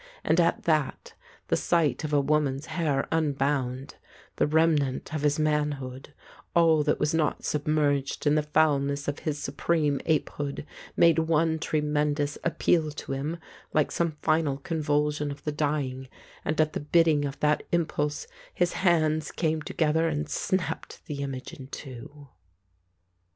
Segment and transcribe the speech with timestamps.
[0.23, 1.13] And at that,
[1.49, 3.97] the sight of a woman's hair unbound,
[4.37, 6.11] the remnant of his manhood,
[6.55, 10.65] all that was not submerged in the foulness of his supreme apehood,
[10.97, 13.37] made one tremendous appeal to him,
[13.75, 16.07] like some final convulsion of the dying,
[16.43, 18.25] and at the bid ding of that impulse
[18.55, 22.27] his hands came together and snapped the image in two.